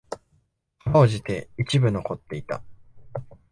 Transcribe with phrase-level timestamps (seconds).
[0.79, 2.63] 辛うじて一部残っていた。